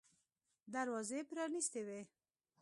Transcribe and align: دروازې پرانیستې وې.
دروازې 0.73 1.19
پرانیستې 1.29 1.81
وې. 1.87 2.01